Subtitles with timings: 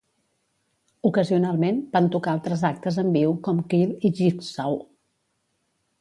[1.09, 4.83] Ocasionalment, van tocar altres actes en viu com Quill i Jigsaw.